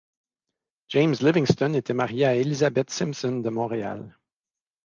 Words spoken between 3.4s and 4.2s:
de Montréal.